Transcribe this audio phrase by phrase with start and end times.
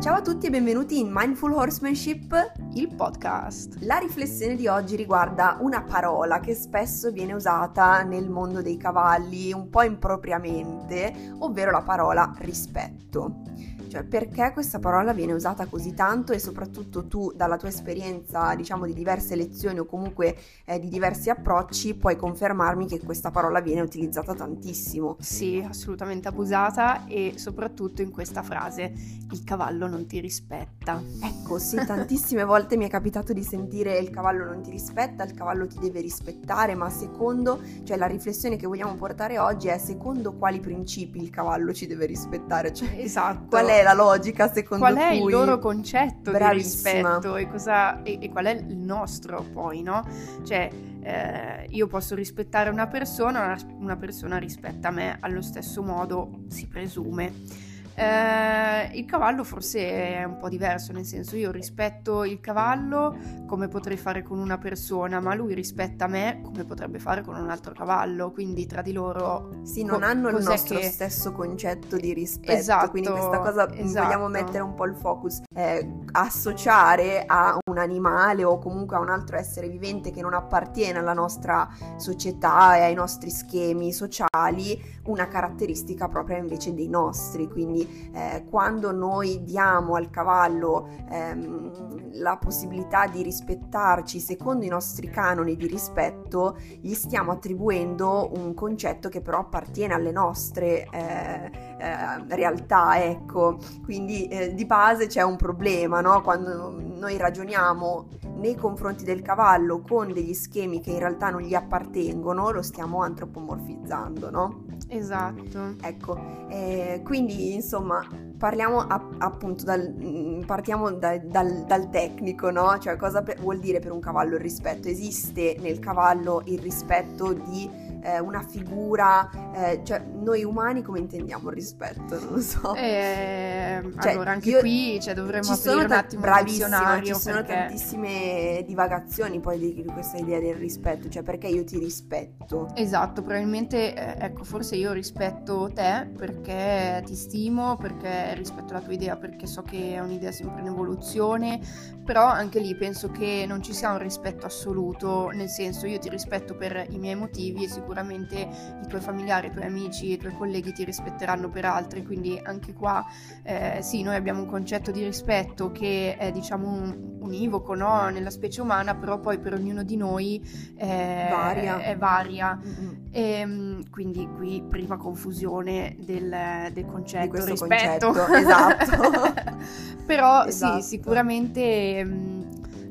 [0.00, 3.78] Ciao a tutti e benvenuti in Mindful Horsemanship, il podcast.
[3.80, 9.52] La riflessione di oggi riguarda una parola che spesso viene usata nel mondo dei cavalli
[9.52, 13.42] un po' impropriamente, ovvero la parola rispetto.
[13.88, 18.86] Cioè, perché questa parola viene usata così tanto e soprattutto tu, dalla tua esperienza, diciamo,
[18.86, 23.80] di diverse lezioni o comunque eh, di diversi approcci, puoi confermarmi che questa parola viene
[23.80, 25.16] utilizzata tantissimo.
[25.20, 28.92] Sì, assolutamente abusata e soprattutto in questa frase,
[29.30, 31.02] il cavallo non ti rispetta.
[31.22, 35.34] Ecco, sì, tantissime volte mi è capitato di sentire il cavallo non ti rispetta, il
[35.34, 40.34] cavallo ti deve rispettare, ma secondo, cioè la riflessione che vogliamo portare oggi è secondo
[40.34, 43.46] quali principi il cavallo ci deve rispettare, cioè esatto.
[43.48, 45.04] qual è la logica secondo qual cui...
[45.04, 46.90] è il loro concetto Bravissima.
[46.90, 50.06] di rispetto e, cosa, e, e, qual è il nostro poi, no?
[50.44, 50.70] Cioè,
[51.02, 57.66] eh, io posso rispettare una persona, una persona rispetta me allo stesso modo, si presume.
[57.98, 59.80] Eh, il cavallo forse
[60.18, 64.56] è un po' diverso, nel senso io rispetto il cavallo come potrei fare con una
[64.56, 68.92] persona, ma lui rispetta me come potrebbe fare con un altro cavallo, quindi tra di
[68.92, 69.62] loro...
[69.64, 70.90] Sì, non co- hanno il nostro che...
[70.90, 74.06] stesso concetto di rispetto, esatto, quindi questa cosa esatto.
[74.06, 79.10] vogliamo mettere un po' il focus, eh, associare a un animale o comunque a un
[79.10, 85.26] altro essere vivente che non appartiene alla nostra società e ai nostri schemi sociali una
[85.26, 93.06] caratteristica propria invece dei nostri, quindi eh, quando noi diamo al cavallo ehm, la possibilità
[93.06, 99.40] di rispettarci secondo i nostri canoni di rispetto, gli stiamo attribuendo un concetto che però
[99.40, 103.58] appartiene alle nostre eh, eh, realtà, ecco.
[103.84, 106.20] Quindi eh, di base c'è un problema, no?
[106.22, 111.54] Quando noi ragioniamo nei confronti del cavallo con degli schemi che in realtà non gli
[111.54, 114.64] appartengono, lo stiamo antropomorfizzando, no?
[114.90, 115.76] Esatto.
[115.82, 118.06] Ecco, eh, quindi insomma
[118.38, 122.78] parliamo a, appunto dal, mm, partiamo da, dal, dal, tecnico, no?
[122.78, 124.88] Cioè cosa per, vuol dire per un cavallo il rispetto?
[124.88, 131.48] Esiste nel cavallo il rispetto di eh, una figura, eh, cioè noi umani come intendiamo
[131.48, 132.18] il rispetto?
[132.18, 132.74] Non lo so.
[132.74, 137.14] Eh, cioè, allora anche io, qui cioè, dovremmo aprire un attimo dizionario.
[137.14, 137.52] Ci sono perché...
[137.52, 142.70] tantissime divagazioni poi di, di, questa idea del rispetto, cioè perché io ti rispetto.
[142.74, 148.92] Esatto, probabilmente eh, ecco, forse io rispetto te perché ti stimo, perché rispetto la tua
[148.92, 151.60] idea, perché so che è un'idea sempre in evoluzione,
[152.04, 156.08] però anche lì penso che non ci sia un rispetto assoluto, nel senso io ti
[156.08, 158.48] rispetto per i miei motivi e sicuramente sicuramente
[158.82, 162.72] i tuoi familiari, i tuoi amici, i tuoi colleghi ti rispetteranno per altri, quindi anche
[162.72, 163.04] qua
[163.42, 168.08] eh, sì, noi abbiamo un concetto di rispetto che è diciamo un, univoco no?
[168.08, 170.40] nella specie umana, però poi per ognuno di noi
[170.76, 171.78] eh, varia.
[171.80, 172.58] è varia.
[172.62, 173.07] Mm-hmm.
[173.10, 178.12] E, ehm, quindi qui prima confusione del, del concetto rispetto.
[178.12, 179.56] Concetto, esatto.
[180.06, 180.80] però esatto.
[180.80, 182.04] sì, sicuramente...
[182.04, 182.40] Mm,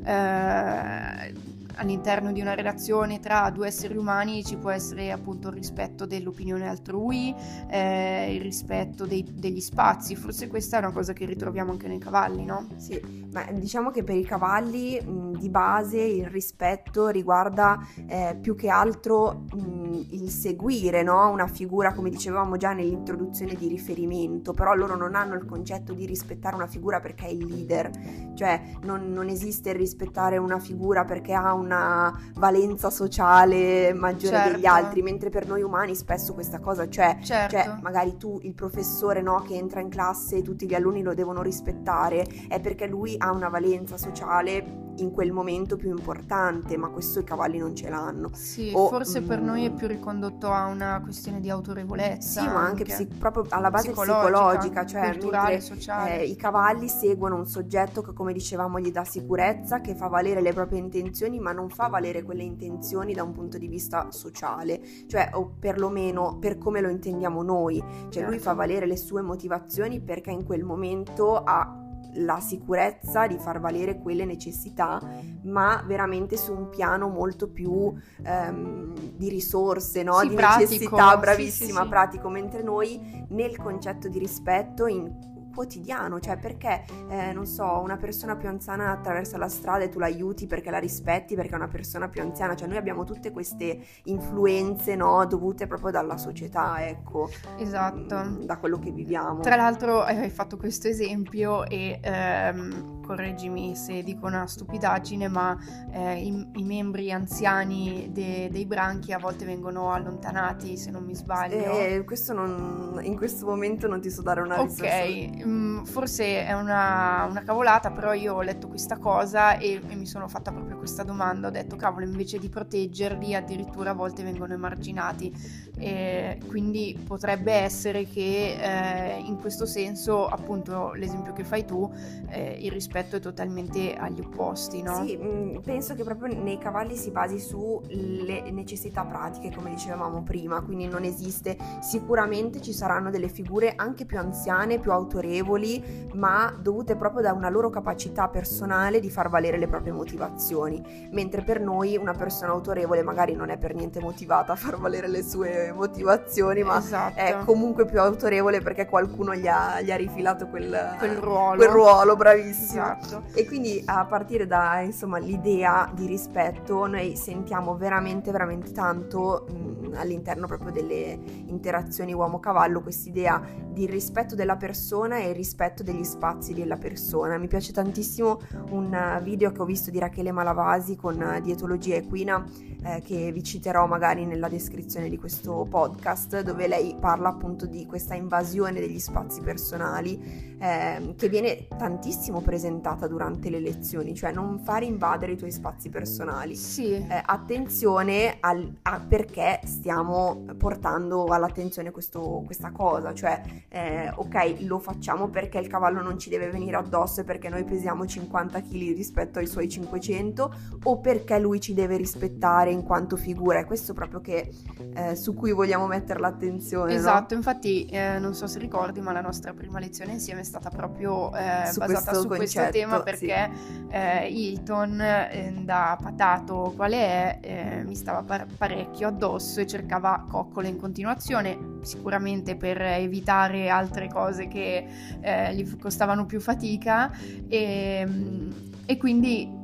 [0.06, 1.34] eh,
[1.78, 6.68] all'interno di una relazione tra due esseri umani ci può essere appunto il rispetto dell'opinione
[6.68, 7.34] altrui,
[7.70, 12.00] eh, il rispetto dei, degli spazi, forse questa è una cosa che ritroviamo anche nei
[12.00, 12.68] cavalli, no?
[12.78, 18.56] Sì, ma diciamo che per i cavalli mh, di base il rispetto riguarda eh, più
[18.56, 21.30] che altro mh, il seguire, no?
[21.30, 26.06] Una figura, come dicevamo già nell'introduzione di riferimento, però loro non hanno il concetto di
[26.06, 27.92] rispettare una figura perché è il leader,
[28.36, 34.38] cioè non, non esiste il rispettare una figura perché ha un una valenza sociale maggiore
[34.38, 34.52] certo.
[34.54, 37.56] degli altri, mentre per noi umani spesso questa cosa c'è, certo.
[37.56, 41.14] cioè magari tu il professore no, che entra in classe e tutti gli alunni lo
[41.14, 46.90] devono rispettare, è perché lui ha una valenza sociale in quel momento più importante, ma
[46.90, 48.30] questo i cavalli non ce l'hanno.
[48.34, 52.42] Sì, o, forse per noi è mm, più ricondotto a una questione di autorevolezza.
[52.42, 56.20] Sì, ma anche, anche psi- proprio alla base psicologica, psicologica cioè culturale, mentre, sociale.
[56.20, 60.42] Eh, i cavalli seguono un soggetto che come dicevamo gli dà sicurezza, che fa valere
[60.42, 64.80] le proprie intenzioni, ma non fa valere quelle intenzioni da un punto di vista sociale,
[65.08, 68.30] cioè o perlomeno per come lo intendiamo noi, cioè certo.
[68.30, 71.82] lui fa valere le sue motivazioni perché in quel momento ha
[72.20, 75.00] la sicurezza di far valere quelle necessità,
[75.44, 77.94] ma veramente su un piano molto più
[78.24, 80.20] ehm, di risorse, no?
[80.20, 85.36] sì, di pratico, necessità, bravissima, sì, sì, pratico, mentre noi nel concetto di rispetto in
[85.58, 89.98] quotidiano, cioè perché, eh, non so, una persona più anziana attraversa la strada e tu
[89.98, 93.80] l'aiuti perché la rispetti, perché è una persona più anziana, cioè noi abbiamo tutte queste
[94.04, 97.32] influenze, no, dovute proprio dalla società, ecco.
[97.58, 98.16] Esatto.
[98.16, 99.40] Mm, da quello che viviamo.
[99.40, 102.00] Tra l'altro hai fatto questo esempio e...
[102.04, 105.58] Ehm correggimi se dico una stupidaggine, ma
[105.92, 111.16] eh, i, i, membri anziani de, dei branchi a volte vengono allontanati, se non mi
[111.16, 111.80] sbaglio.
[111.80, 114.86] Eh, questo non, in questo momento non ti so dare una risposta.
[114.86, 119.96] Ok, mm, forse è una, una, cavolata, però io ho letto questa cosa e, e
[119.96, 121.48] mi sono fatta proprio questa domanda.
[121.48, 125.34] Ho detto, cavolo, invece di proteggerli, addirittura a volte vengono emarginati.
[125.80, 131.90] E quindi potrebbe essere che eh, in questo senso, appunto, l'esempio che fai tu,
[132.30, 135.06] eh, il rispetto è totalmente agli opposti, no?
[135.06, 140.62] Sì, mm, penso che proprio nei cavalli si basi sulle necessità pratiche, come dicevamo prima,
[140.62, 146.96] quindi non esiste, sicuramente ci saranno delle figure anche più anziane, più autorevoli, ma dovute
[146.96, 150.82] proprio da una loro capacità personale di far valere le proprie motivazioni,
[151.12, 155.08] mentre per noi una persona autorevole magari non è per niente motivata a far valere
[155.08, 157.20] le sue motivazioni, ma esatto.
[157.20, 161.56] è comunque più autorevole perché qualcuno gli ha, gli ha rifilato quel, quel ruolo.
[161.58, 162.98] Quel ruolo, bravissimo.
[163.00, 163.24] Esatto.
[163.34, 169.77] E quindi a partire da insomma l'idea di rispetto noi sentiamo veramente veramente tanto mh,
[169.96, 173.42] all'interno proprio delle interazioni uomo-cavallo quest'idea
[173.72, 177.38] di rispetto della persona e rispetto degli spazi della persona.
[177.38, 178.40] Mi piace tantissimo
[178.70, 182.44] un video che ho visto di Rachele Malavasi con Dietologia Equina
[182.84, 187.86] eh, che vi citerò magari nella descrizione di questo podcast dove lei parla appunto di
[187.86, 194.60] questa invasione degli spazi personali eh, che viene tantissimo presentata durante le lezioni, cioè non
[194.60, 196.56] fare invadere i tuoi spazi personali.
[196.56, 196.94] Sì.
[196.94, 204.80] Eh, attenzione al, a perché stiamo portando all'attenzione questo, questa cosa, cioè eh, ok lo
[204.80, 208.96] facciamo perché il cavallo non ci deve venire addosso e perché noi pesiamo 50 kg
[208.96, 210.54] rispetto ai suoi 500
[210.84, 214.52] o perché lui ci deve rispettare in quanto figura, è questo proprio che,
[214.96, 216.96] eh, su cui vogliamo mettere l'attenzione.
[216.96, 217.40] Esatto, no?
[217.40, 221.70] infatti eh, non so se ricordi ma la nostra prima lezione insieme stata proprio eh,
[221.72, 223.88] su basata questo su concetto, questo tema perché sì.
[223.90, 230.68] eh, Hilton eh, da patato quale è mi stava par- parecchio addosso e cercava coccole
[230.68, 234.88] in continuazione sicuramente per evitare altre cose che
[235.22, 237.12] eh, gli costavano più fatica
[237.48, 238.52] e, mm,
[238.86, 239.57] e quindi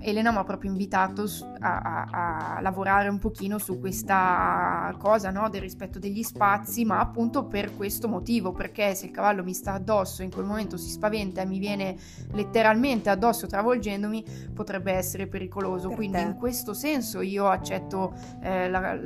[0.00, 1.24] Elena mi ha proprio invitato
[1.60, 5.48] a, a, a, lavorare un pochino su questa cosa no?
[5.48, 9.74] del rispetto degli spazi, ma appunto per questo motivo, perché se il cavallo mi sta
[9.74, 11.96] addosso in quel momento si spaventa e mi viene
[12.32, 14.24] letteralmente addosso travolgendomi,
[14.54, 15.88] potrebbe essere pericoloso.
[15.88, 16.22] Per Quindi te.
[16.22, 18.12] in questo senso io accetto
[18.42, 18.96] eh, la,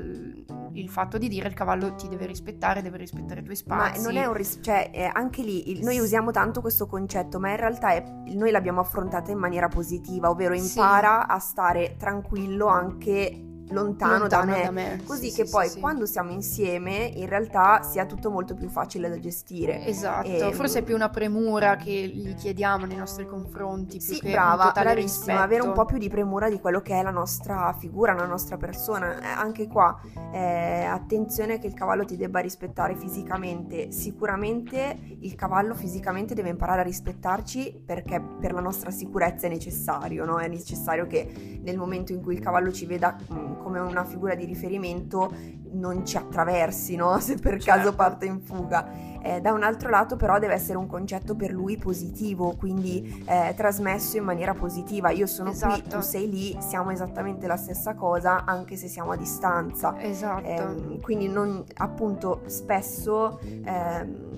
[0.74, 3.98] il fatto di dire il cavallo ti deve rispettare, deve rispettare i tuoi spazi.
[3.98, 7.38] Ma non è un rispetto, cioè eh, anche lì il, noi usiamo tanto questo concetto,
[7.38, 8.04] ma in realtà è,
[8.34, 11.34] noi l'abbiamo affrontata in maniera positiva, ovvero impara sì.
[11.34, 15.02] a stare tranquillo anche lontano, lontano da, me, da me.
[15.04, 18.69] così sì, che sì, poi sì, quando siamo insieme in realtà sia tutto molto più
[18.69, 19.84] facile da gestire.
[19.86, 23.98] Esatto, e, ehm, forse è più una premura che gli chiediamo nei nostri confronti.
[23.98, 27.02] Più sì, che brava, bravissima, avere un po' più di premura di quello che è
[27.02, 29.20] la nostra figura, la nostra persona.
[29.20, 29.98] Eh, anche qua,
[30.32, 33.93] eh, attenzione che il cavallo ti debba rispettare fisicamente.
[33.93, 40.25] Sicuramente il cavallo fisicamente deve imparare a rispettarci perché per la nostra sicurezza è necessario,
[40.25, 40.38] no?
[40.38, 44.35] È necessario che nel momento in cui il cavallo ci veda mm, come una figura
[44.35, 45.32] di riferimento
[45.73, 47.19] non ci attraversi, no?
[47.20, 47.79] Se per certo.
[47.79, 49.12] caso parte in fuga.
[49.22, 53.54] Eh, da un altro lato però deve essere un concetto per lui positivo, quindi eh,
[53.56, 55.10] trasmesso in maniera positiva.
[55.10, 55.80] Io sono esatto.
[55.80, 60.00] qui, tu sei lì, siamo esattamente la stessa cosa anche se siamo a distanza.
[60.00, 60.46] Esatto.
[60.46, 63.38] Eh, quindi non, appunto spesso...
[63.64, 64.30] Ehm,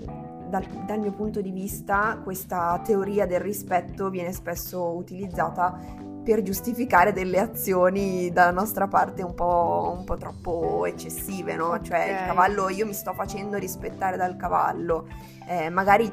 [0.47, 5.75] dal, dal, mio punto di vista questa teoria del rispetto viene spesso utilizzata
[6.25, 11.67] per giustificare delle azioni dalla nostra parte un po', un po troppo eccessive, no?
[11.67, 11.83] Okay.
[11.83, 15.07] Cioè il cavallo, io mi sto facendo rispettare dal cavallo,
[15.47, 16.11] eh, magari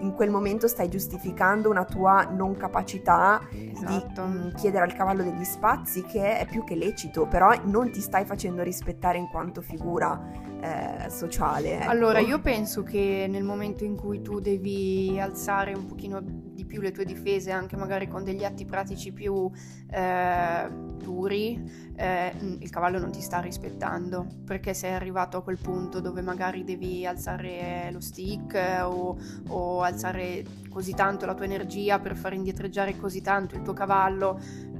[0.00, 4.26] in quel momento stai giustificando una tua non capacità esatto.
[4.26, 8.00] di mh, chiedere al cavallo degli spazi, che è più che lecito, però non ti
[8.00, 10.20] stai facendo rispettare in quanto figura
[10.60, 11.80] eh, sociale.
[11.80, 11.90] Ecco.
[11.90, 16.80] Allora, io penso che nel momento in cui tu devi alzare un pochino di più
[16.80, 19.50] le tue difese, anche magari con degli atti pratici più
[19.90, 26.00] eh, duri, eh, il cavallo non ti sta rispettando, perché sei arrivato a quel punto
[26.00, 29.16] dove magari devi alzare lo stick o,
[29.48, 34.70] o alzare così tanto la tua energia per far indietreggiare così tanto il tuo cavallo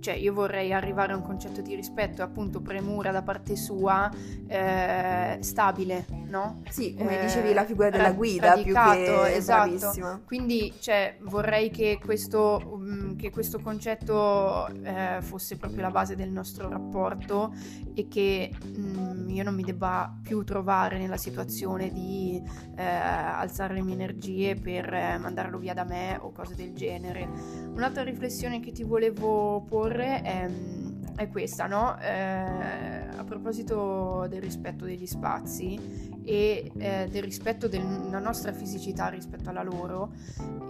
[0.00, 4.10] cioè io vorrei arrivare a un concetto di rispetto e appunto premura da parte sua
[4.46, 6.62] eh, stabile no?
[6.68, 9.68] Sì, come eh, dicevi, la figura della guida radicato, più che esatto.
[9.68, 10.20] bravissima.
[10.24, 16.30] Quindi, cioè, vorrei che questo, um, che questo concetto eh, fosse proprio la base del
[16.30, 17.54] nostro rapporto
[17.94, 22.40] e che um, io non mi debba più trovare nella situazione di
[22.76, 27.28] eh, alzare le mie energie per eh, mandarlo via da me o cose del genere.
[27.74, 30.48] Un'altra riflessione che ti volevo porre è
[31.16, 31.98] è questa, no?
[31.98, 39.48] Eh, a proposito del rispetto degli spazi e eh, del rispetto della nostra fisicità rispetto
[39.48, 40.12] alla loro,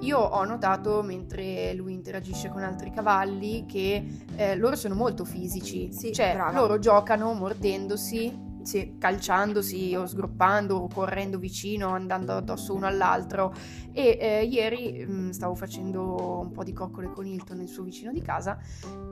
[0.00, 4.04] io ho notato mentre lui interagisce con altri cavalli che
[4.36, 6.58] eh, loro sono molto fisici, sì, cioè brava.
[6.58, 13.54] loro giocano mordendosi sì, calciandosi o sgroppando o correndo vicino, andando addosso uno all'altro.
[13.92, 17.84] E eh, ieri mh, mm, stavo facendo un po' di coccole con Hilton, il suo
[17.84, 18.58] vicino di casa,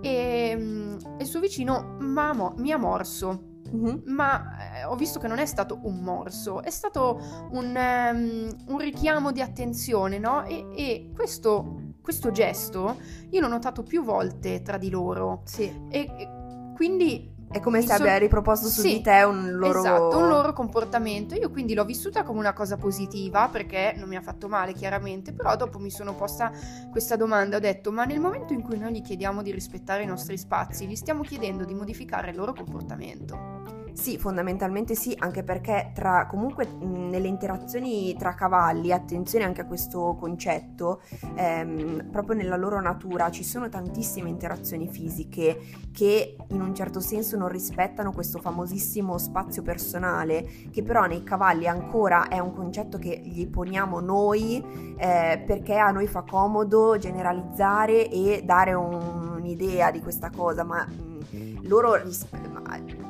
[0.02, 3.52] e mh, mm, il suo vicino mo- mi ha morso.
[3.74, 4.00] Mm-hmm.
[4.06, 8.78] Ma eh, ho visto che non è stato un morso, è stato un, um, un
[8.78, 10.44] richiamo di attenzione, no?
[10.44, 12.96] E, e questo, questo, gesto
[13.30, 15.42] io l'ho notato più volte tra di loro.
[15.44, 15.64] Sì.
[15.88, 16.28] E, e
[16.74, 19.78] quindi è come se abbia riproposto su sì, di te un loro...
[19.78, 21.36] Esatto, un loro comportamento.
[21.36, 25.32] Io quindi l'ho vissuta come una cosa positiva perché non mi ha fatto male chiaramente,
[25.32, 26.50] però dopo mi sono posta
[26.90, 30.06] questa domanda, ho detto ma nel momento in cui noi gli chiediamo di rispettare i
[30.06, 33.83] nostri spazi, gli stiamo chiedendo di modificare il loro comportamento.
[33.94, 40.16] Sì, fondamentalmente sì, anche perché tra, comunque nelle interazioni tra cavalli, attenzione anche a questo
[40.18, 41.00] concetto,
[41.36, 45.60] ehm, proprio nella loro natura ci sono tantissime interazioni fisiche
[45.92, 51.68] che in un certo senso non rispettano questo famosissimo spazio personale, che però nei cavalli
[51.68, 54.62] ancora è un concetto che gli poniamo noi
[54.98, 60.84] eh, perché a noi fa comodo generalizzare e dare un, un'idea di questa cosa, ma
[60.86, 62.26] mh, loro ris-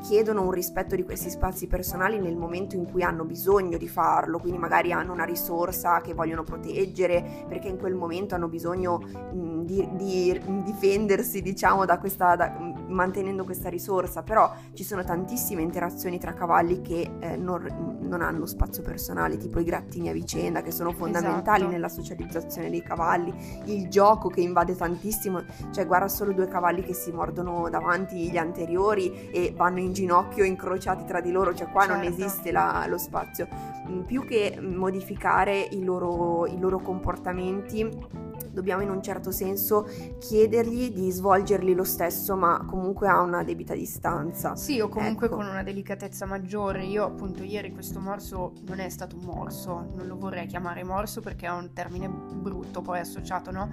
[0.03, 4.39] chiedono un rispetto di questi spazi personali nel momento in cui hanno bisogno di farlo,
[4.39, 9.63] quindi magari hanno una risorsa che vogliono proteggere perché in quel momento hanno bisogno mh,
[9.65, 12.49] di, di, difendersi, diciamo, da questa, da,
[12.95, 18.47] mantenendo questa risorsa, però ci sono tantissime interazioni tra cavalli che eh, non, non, hanno
[18.47, 21.73] spazio personale, tipo i grattini a vicenda, che sono fondamentali esatto.
[21.73, 23.35] nella socializzazione dei cavalli,
[23.67, 28.37] il gioco che invade tantissimo, cioè guarda solo due cavalli che si mordono davanti gli
[28.37, 31.97] anteriori e vanno in ginocchio incrociati tra di loro, cioè qua certo.
[31.97, 33.49] non esiste la, lo spazio.
[34.07, 39.87] Più che modificare i loro, i loro comportamenti, dobbiamo in un certo senso
[40.19, 44.57] chiedergli di svolgerli lo stesso, ma comunque a una debita distanza.
[44.57, 45.37] Sì, o comunque ecco.
[45.37, 46.85] con una delicatezza maggiore.
[46.85, 51.21] Io appunto ieri questo morso non è stato un morso, non lo vorrei chiamare morso
[51.21, 53.69] perché è un termine brutto poi associato, no?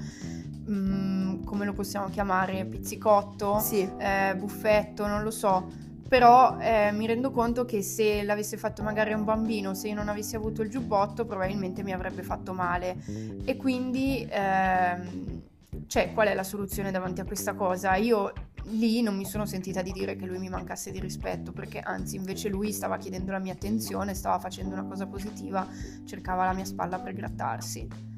[0.70, 2.66] Mm, come lo possiamo chiamare?
[2.66, 3.60] Pizzicotto?
[3.60, 3.88] Sì.
[3.98, 9.14] Eh, buffetto, non lo so però eh, mi rendo conto che se l'avesse fatto magari
[9.14, 12.98] un bambino, se io non avessi avuto il giubbotto, probabilmente mi avrebbe fatto male.
[13.46, 15.42] E quindi, ehm,
[15.88, 17.96] cioè, qual è la soluzione davanti a questa cosa?
[17.96, 18.34] Io
[18.72, 22.18] lì non mi sono sentita di dire che lui mi mancasse di rispetto, perché anzi
[22.18, 25.66] invece lui stava chiedendo la mia attenzione, stava facendo una cosa positiva,
[26.04, 28.11] cercava la mia spalla per grattarsi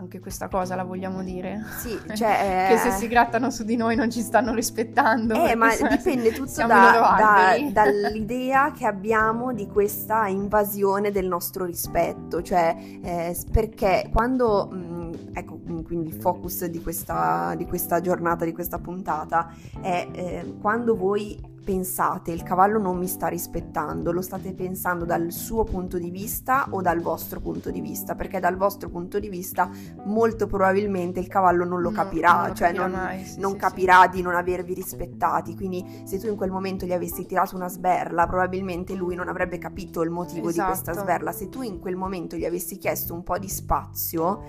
[0.00, 1.62] anche questa cosa la vogliamo dire.
[1.78, 2.66] Sì, cioè...
[2.70, 5.34] che se si grattano su di noi non ci stanno rispettando.
[5.34, 12.42] Eh, ma dipende tutto da, da, dall'idea che abbiamo di questa invasione del nostro rispetto,
[12.42, 14.68] cioè eh, perché quando...
[14.70, 14.98] Mh,
[15.34, 20.96] ecco, quindi il focus di questa, di questa giornata, di questa puntata, è eh, quando
[20.96, 21.38] voi
[21.70, 26.66] pensate il cavallo non mi sta rispettando, lo state pensando dal suo punto di vista
[26.70, 29.70] o dal vostro punto di vista, perché dal vostro punto di vista
[30.06, 33.52] molto probabilmente il cavallo non lo no, capirà, non lo cioè non, mai, sì, non
[33.52, 34.16] sì, capirà sì.
[34.16, 38.26] di non avervi rispettati, quindi se tu in quel momento gli avessi tirato una sberla,
[38.26, 40.66] probabilmente lui non avrebbe capito il motivo esatto.
[40.66, 41.06] di questa esatto.
[41.06, 44.42] sberla, se tu in quel momento gli avessi chiesto un po' di spazio,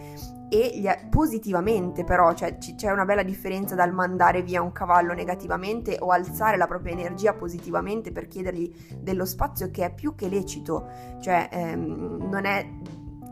[0.54, 5.14] e gli, positivamente però, cioè c- c'è una bella differenza dal mandare via un cavallo
[5.14, 10.28] negativamente o alzare la propria energia positivamente per chiedergli dello spazio che è più che
[10.28, 10.90] lecito,
[11.22, 12.68] cioè ehm, non è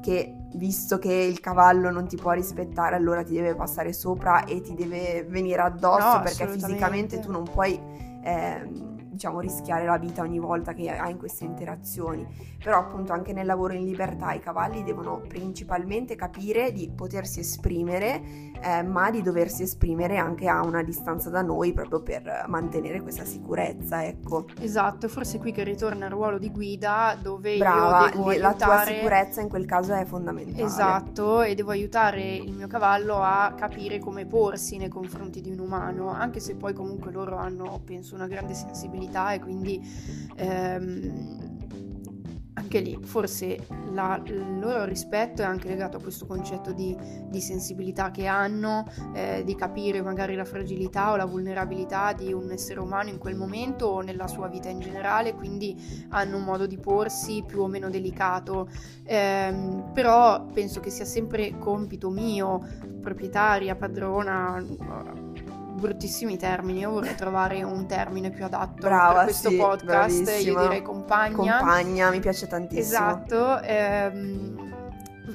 [0.02, 4.62] che visto che il cavallo non ti può rispettare allora ti deve passare sopra e
[4.62, 7.78] ti deve venire addosso no, perché fisicamente tu non puoi...
[8.24, 8.89] Ehm,
[9.20, 12.26] diciamo, rischiare la vita ogni volta che hai in queste interazioni.
[12.64, 18.49] Però appunto anche nel lavoro in libertà i cavalli devono principalmente capire di potersi esprimere,
[18.62, 23.26] eh, ma di doversi esprimere anche a una distanza da noi proprio per mantenere questa
[23.26, 24.46] sicurezza, ecco.
[24.60, 28.56] Esatto, forse qui che ritorna il ruolo di guida dove Brava, devo la aiutare...
[28.58, 30.64] tua sicurezza in quel caso è fondamentale.
[30.64, 35.60] Esatto, e devo aiutare il mio cavallo a capire come porsi nei confronti di un
[35.60, 39.82] umano, anche se poi comunque loro hanno, penso, una grande sensibilità e quindi
[40.36, 41.49] ehm,
[42.60, 46.96] anche lì forse la, il loro rispetto è anche legato a questo concetto di,
[47.28, 52.52] di sensibilità che hanno, eh, di capire magari la fragilità o la vulnerabilità di un
[52.52, 56.68] essere umano in quel momento o nella sua vita in generale, quindi hanno un modo
[56.68, 58.70] di porsi più o meno delicato.
[59.04, 62.62] Eh, però penso che sia sempre compito mio,
[63.02, 64.64] proprietaria, padrona
[65.80, 70.62] bruttissimi termini, io vorrei trovare un termine più adatto Brava, per questo sì, podcast, bravissima.
[70.62, 71.58] io direi compagna.
[71.58, 72.82] Compagna, mi piace tantissimo.
[72.82, 74.70] Esatto, ehm,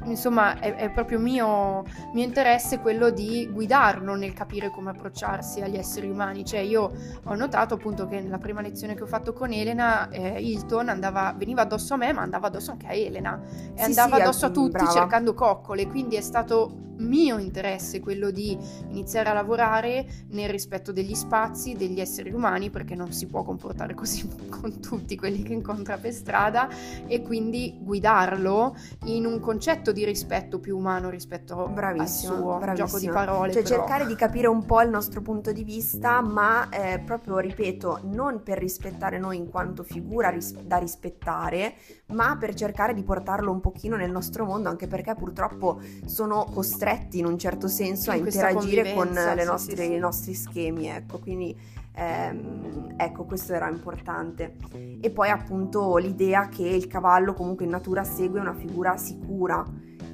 [0.04, 5.76] insomma è, è proprio mio, mio, interesse quello di guidarlo nel capire come approcciarsi agli
[5.76, 9.52] esseri umani, cioè io ho notato appunto che nella prima lezione che ho fatto con
[9.52, 13.40] Elena, eh, Hilton andava, veniva addosso a me ma andava addosso anche a Elena
[13.74, 14.90] e Sì, andava sì, addosso a tutti brava.
[14.90, 18.56] cercando coccole, quindi è stato mio interesse quello di
[18.88, 23.94] iniziare a lavorare nel rispetto degli spazi, degli esseri umani, perché non si può comportare
[23.94, 26.68] così con tutti quelli che incontra per strada
[27.06, 32.86] e quindi guidarlo in un concetto di rispetto più umano rispetto Bravissima, al suo bravissima.
[32.86, 33.52] gioco di parole.
[33.52, 33.76] Cioè però.
[33.76, 38.42] cercare di capire un po' il nostro punto di vista, ma eh, proprio, ripeto, non
[38.42, 41.74] per rispettare noi in quanto figura ris- da rispettare,
[42.06, 46.46] ma per cercare di portarlo un pochino nel nostro mondo, anche perché purtroppo sono
[46.84, 49.94] costretti in un certo senso a In interagire con nostre- sì, sì.
[49.94, 51.56] i nostri schemi, ecco, quindi
[51.96, 54.56] ehm, ecco, questo era importante.
[55.00, 59.64] E poi appunto l'idea che il cavallo comunque in natura segue una figura sicura,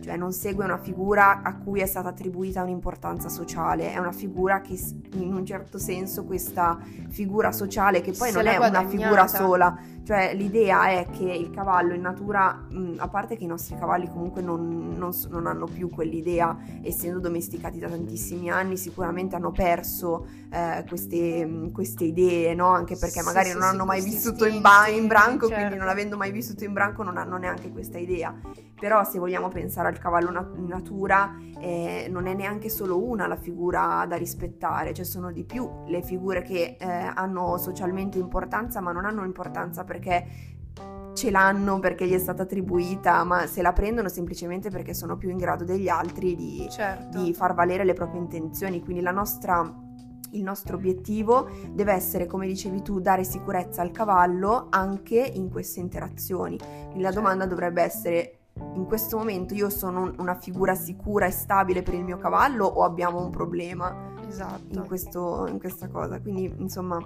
[0.00, 4.61] cioè non segue una figura a cui è stata attribuita un'importanza sociale, è una figura
[4.61, 4.79] che
[5.15, 9.77] in un certo senso questa figura sociale che poi Se non è una figura sola,
[10.11, 14.09] cioè l'idea è che il cavallo in natura, mh, a parte che i nostri cavalli
[14.11, 20.26] comunque non, non non hanno più quell'idea, essendo domesticati da tantissimi anni, sicuramente hanno perso
[20.50, 22.71] eh, queste, mh, queste idee, no?
[22.71, 25.47] Anche perché Sì, magari sì, non sì, hanno mai questi vissuto in, ba- in branco,
[25.47, 25.55] certo.
[25.55, 28.35] quindi non avendo mai vissuto in branco non hanno neanche questa idea.
[28.81, 33.26] Però se vogliamo pensare al cavallo na- in natura, eh, non è neanche solo una
[33.26, 38.81] la figura da rispettare, cioè sono di più le figure che eh, hanno socialmente importanza,
[38.81, 40.00] ma non hanno importanza perché
[41.12, 45.28] ce l'hanno, perché gli è stata attribuita, ma se la prendono semplicemente perché sono più
[45.28, 47.21] in grado degli altri di, Certo.
[47.23, 48.80] di far valere le proprie intenzioni.
[48.83, 49.61] Quindi la nostra,
[50.30, 55.80] il nostro obiettivo deve essere, come dicevi tu, dare sicurezza al cavallo anche in queste
[55.80, 56.57] interazioni.
[56.59, 57.21] Quindi la Certo.
[57.21, 58.35] domanda dovrebbe essere.
[58.75, 62.66] In questo momento io sono un- una figura sicura e stabile per il mio cavallo
[62.66, 64.79] o abbiamo un problema Esatto.
[64.79, 66.20] in, questo- in questa cosa?
[66.20, 66.98] Quindi, insomma,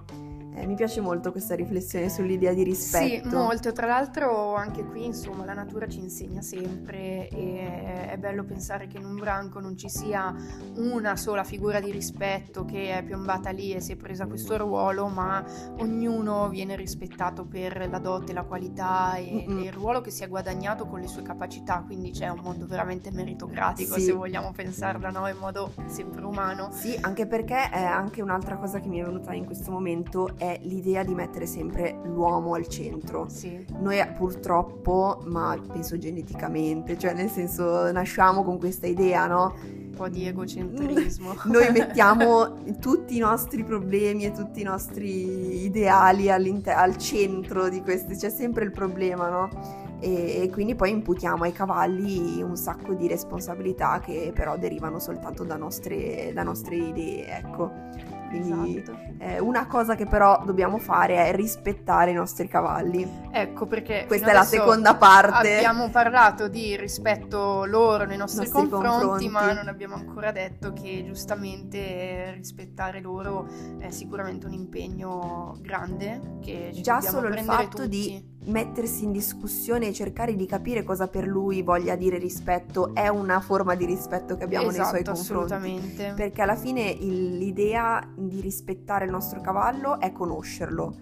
[0.55, 3.29] eh, mi piace molto questa riflessione sull'idea di rispetto.
[3.29, 3.73] Sì, molto.
[3.73, 8.99] Tra l'altro anche qui, insomma, la natura ci insegna sempre e è bello pensare che
[8.99, 10.35] in un branco non ci sia
[10.77, 15.09] una sola figura di rispetto che è piombata lì e si è presa questo ruolo,
[15.09, 15.45] ma
[15.79, 19.59] ognuno viene rispettato per la dote, la qualità e Mm-mm.
[19.65, 23.11] il ruolo che si è guadagnato con le sue capacità, quindi c'è un mondo veramente
[23.11, 24.03] meritocratico Sì.
[24.03, 25.29] se vogliamo pensarla no?
[25.29, 26.69] in modo sempre umano.
[26.73, 30.59] Sì, anche perché è anche un'altra cosa che mi è venuta in questo momento è
[30.63, 33.27] l'idea di mettere sempre l'uomo al centro.
[33.29, 39.55] Sì, Noi eh, purtroppo, ma penso geneticamente, cioè nel senso nasciamo con questa idea, no?
[39.63, 41.35] un po' di egocentrismo.
[41.47, 48.17] Noi mettiamo tutti i nostri problemi e tutti i nostri ideali al centro di questi,
[48.17, 49.83] c'è sempre il problema, no?
[50.01, 55.45] E, e quindi poi imputiamo ai cavalli un sacco di responsabilità che però derivano soltanto
[55.45, 58.14] da nostre, da nostre idee, ecco.
[58.41, 58.99] Quindi Esatto.
[59.19, 63.09] eh, una cosa che però dobbiamo fare è rispettare i nostri cavalli.
[63.31, 65.57] Ecco perché Questa è la seconda parte.
[65.57, 69.29] Abbiamo parlato di rispetto loro nei nostri, Nostri confronti, confronti.
[69.29, 73.47] ma non abbiamo ancora detto che giustamente eh, rispettare loro
[73.79, 77.89] è sicuramente un impegno grande che ci Già solo il fatto tutti.
[77.89, 83.09] di mettersi in discussione e cercare di capire cosa per lui voglia dire rispetto è
[83.09, 85.53] una forma di rispetto che abbiamo esatto, nei suoi confronti.
[85.55, 86.13] assolutamente.
[86.15, 90.95] Perché alla fine il- l'idea di rispettare il nostro cavallo è conoscerlo.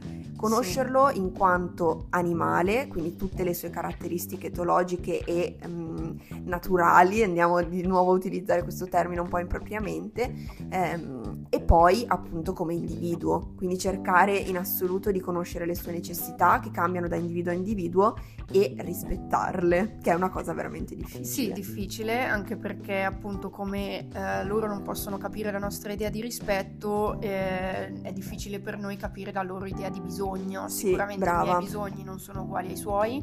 [0.42, 7.86] Conoscerlo in quanto animale, quindi tutte le sue caratteristiche etologiche e mm, naturali, andiamo di
[7.86, 10.34] nuovo a utilizzare questo termine un po' impropriamente,
[10.68, 16.58] ehm, e poi appunto come individuo, quindi cercare in assoluto di conoscere le sue necessità
[16.58, 18.16] che cambiano da individuo a individuo
[18.50, 21.24] e rispettarle, che è una cosa veramente difficile.
[21.24, 26.20] Sì, difficile, anche perché appunto come eh, loro non possono capire la nostra idea di
[26.20, 30.30] rispetto, eh, è difficile per noi capire la loro idea di bisogno.
[30.68, 31.42] Sì, Sicuramente i brava.
[31.44, 33.22] miei bisogni non sono uguali ai suoi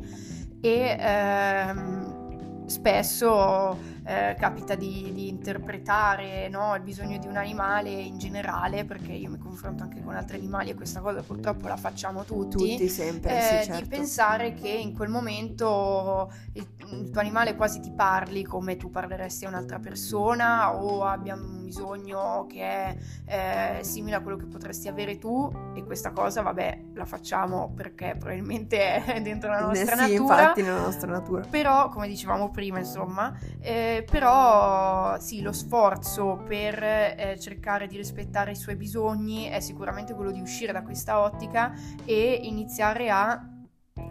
[0.62, 3.78] e ehm, spesso
[4.10, 9.30] eh, capita di, di interpretare no, il bisogno di un animale in generale, perché io
[9.30, 12.72] mi confronto anche con altri animali e questa cosa purtroppo la facciamo tutti.
[12.72, 13.84] Tutti sempre, eh, sì, certo.
[13.84, 18.90] Di pensare che in quel momento il, il tuo animale quasi ti parli come tu
[18.90, 24.46] parleresti a un'altra persona o abbia un bisogno che è eh, simile a quello che
[24.46, 29.94] potresti avere tu e questa cosa, vabbè, la facciamo perché probabilmente è dentro la nostra
[29.94, 30.42] Eh sì, natura.
[30.42, 31.46] infatti nella nostra natura.
[31.48, 38.52] Però, come dicevamo prima, insomma, eh, però sì, lo sforzo per eh, cercare di rispettare
[38.52, 41.74] i suoi bisogni è sicuramente quello di uscire da questa ottica
[42.06, 43.42] e iniziare a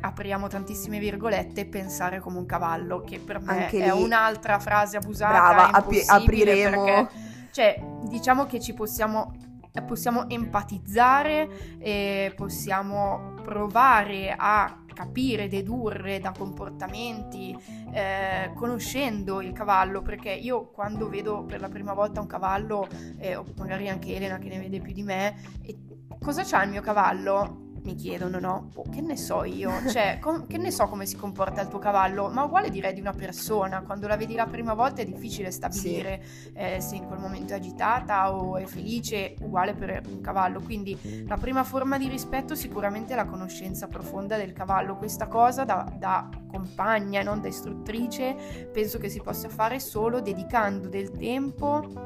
[0.00, 4.98] apriamo tantissime virgolette pensare come un cavallo che per me Anche è lì- un'altra frase
[4.98, 6.84] abusata Brava, impossibile apriremo.
[6.84, 7.08] perché
[7.50, 9.34] cioè diciamo che ci possiamo
[9.86, 17.56] possiamo empatizzare e possiamo provare a capire, dedurre da comportamenti,
[17.92, 23.36] eh, conoscendo il cavallo, perché io quando vedo per la prima volta un cavallo, eh,
[23.36, 25.36] o magari anche Elena che ne vede più di me,
[26.20, 27.67] cosa c'ha il mio cavallo?
[27.88, 28.68] Mi chiedono, no?
[28.74, 29.70] Oh, che ne so io?
[29.88, 32.28] Cioè, com- che ne so come si comporta il tuo cavallo?
[32.28, 33.80] Ma uguale direi di una persona.
[33.80, 36.22] Quando la vedi la prima volta è difficile stabilire
[36.52, 40.60] eh, se in quel momento è agitata o è felice, uguale per un cavallo.
[40.60, 44.98] Quindi la prima forma di rispetto sicuramente è la conoscenza profonda del cavallo.
[44.98, 50.90] Questa cosa da, da compagna non da istruttrice penso che si possa fare solo dedicando
[50.90, 52.04] del tempo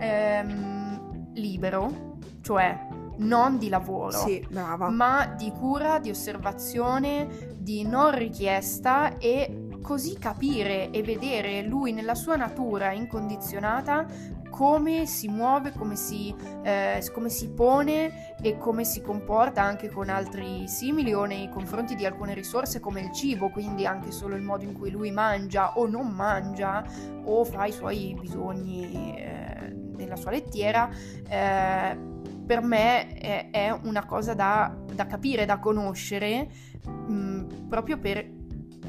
[0.00, 4.44] ehm, libero, cioè non di lavoro Sì,
[4.90, 12.14] ma di cura, di osservazione, di non richiesta e così capire e vedere lui nella
[12.14, 14.06] sua natura incondizionata
[14.48, 20.10] come si muove, come si, eh, come si pone e come si comporta anche con
[20.10, 24.42] altri simili o nei confronti di alcune risorse come il cibo, quindi anche solo il
[24.42, 26.84] modo in cui lui mangia o non mangia
[27.24, 30.88] o fa i suoi bisogni eh, nella sua lettiera.
[31.28, 32.11] eh,
[32.46, 36.48] per me è, è una cosa da, da capire, da conoscere,
[36.86, 38.28] mh, proprio per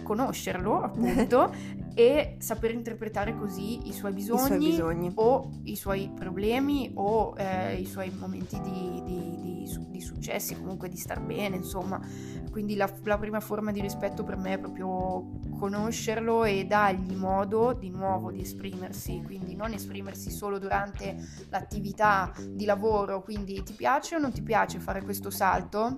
[0.04, 1.54] conoscerlo, appunto,
[1.94, 5.12] e saper interpretare così i suoi I bisogni, suoi bisogni.
[5.16, 9.52] o i suoi problemi o eh, i suoi momenti di, di- di
[9.90, 12.00] di successi, comunque di star bene, insomma.
[12.50, 17.74] Quindi la, la prima forma di rispetto per me è proprio conoscerlo e dargli modo
[17.74, 21.16] di nuovo di esprimersi, quindi non esprimersi solo durante
[21.50, 25.96] l'attività di lavoro, quindi ti piace o non ti piace fare questo salto?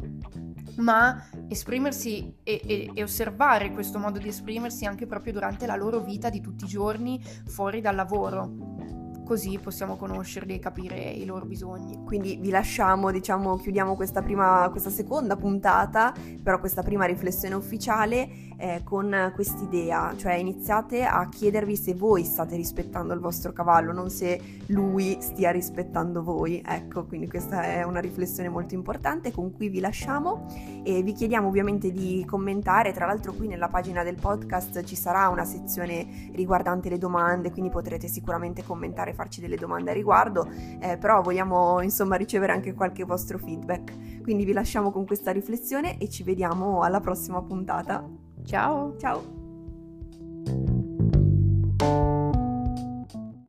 [0.78, 6.00] Ma esprimersi e, e- e osservare questo modo di esprimersi anche proprio durante la loro
[6.00, 9.05] vita di tutti i giorni fuori dal lavoro.
[9.26, 12.04] Così possiamo conoscerli e capire i loro bisogni.
[12.06, 18.46] Quindi vi lasciamo, diciamo, chiudiamo questa prima, questa seconda puntata, però questa prima riflessione ufficiale
[18.58, 24.12] eh, con quest'idea, cioè iniziate a chiedervi se voi state rispettando il vostro cavallo, non
[24.12, 26.62] se lui stia rispettando voi.
[26.64, 30.46] Ecco, quindi questa è una riflessione molto importante con cui vi lasciamo
[30.84, 35.28] e vi chiediamo ovviamente di commentare, tra l'altro qui nella pagina del podcast ci sarà
[35.30, 40.48] una sezione riguardante le domande, quindi potrete sicuramente commentare, farci delle domande a riguardo,
[40.80, 44.22] eh, però vogliamo insomma ricevere anche qualche vostro feedback.
[44.22, 48.08] Quindi vi lasciamo con questa riflessione e ci vediamo alla prossima puntata.
[48.44, 48.96] Ciao!
[48.98, 49.45] Ciao!